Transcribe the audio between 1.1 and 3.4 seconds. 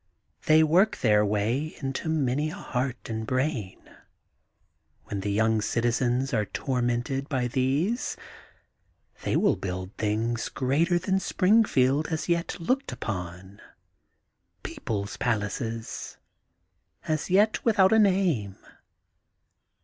way to many a heart and